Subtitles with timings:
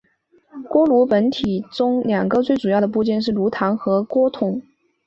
[0.67, 4.59] 锅炉本体中两个最主要的部件是炉膛和锅筒。